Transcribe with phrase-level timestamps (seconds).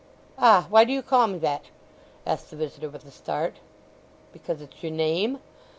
[0.39, 1.65] "Ah—why do you call me that?"
[2.25, 3.57] asked the visitor with a start.
[4.33, 5.37] "Because it's your name.